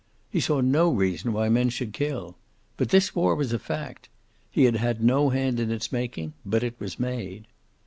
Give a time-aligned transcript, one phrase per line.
[0.31, 2.35] He saw no reason why men should kill.
[2.75, 4.09] But this war was a fact.
[4.49, 7.45] He had had no hand in its making, but it was made.